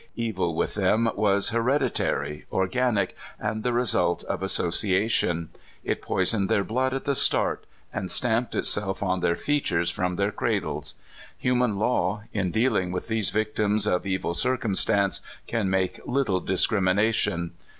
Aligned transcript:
Evil 0.15 0.55
with 0.55 0.73
them 0.73 1.11
was 1.13 1.51
hered 1.51 1.79
itary, 1.81 2.45
organic, 2.51 3.15
and 3.39 3.61
the 3.61 3.71
result 3.71 4.23
of 4.23 4.41
association; 4.41 5.51
it 5.83 6.01
poisoned 6.01 6.49
their 6.49 6.63
blood 6.63 6.91
at 6.91 7.03
the 7.03 7.13
start, 7.13 7.67
and 7.93 8.09
stamped 8.09 8.55
itself 8.55 9.03
on 9.03 9.19
their 9.19 9.35
features 9.35 9.91
from 9.91 10.15
their 10.15 10.31
cradles. 10.31 10.95
Human 11.37 11.77
law, 11.77 12.23
in 12.33 12.49
dealing 12.49 12.91
with 12.91 13.09
these 13.09 13.29
victims 13.29 13.85
of 13.85 14.07
evil 14.07 14.33
circum 14.33 14.73
stance, 14.73 15.21
can 15.45 15.69
make 15.69 15.99
little 16.07 16.39
discrimination. 16.39 17.51